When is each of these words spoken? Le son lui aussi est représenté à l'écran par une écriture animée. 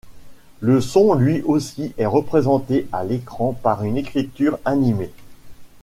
Le 0.61 0.81
son 0.81 1.13
lui 1.13 1.43
aussi 1.43 1.93
est 1.99 2.07
représenté 2.07 2.87
à 2.91 3.03
l'écran 3.03 3.53
par 3.53 3.83
une 3.83 3.97
écriture 3.97 4.57
animée. 4.65 5.11